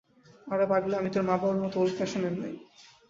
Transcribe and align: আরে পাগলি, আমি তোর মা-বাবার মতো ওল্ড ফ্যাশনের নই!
আরে 0.47 0.65
পাগলি, 0.71 0.93
আমি 0.95 1.09
তোর 1.13 1.23
মা-বাবার 1.23 1.57
মতো 1.63 1.75
ওল্ড 1.79 1.93
ফ্যাশনের 1.97 2.33
নই! 2.33 2.53